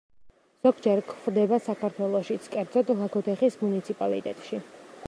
[0.67, 4.65] ზოგჯერ გვხვდება საქართველოშიც, კერძოდ ლაგოდეხის მუნიციპალიტეტში.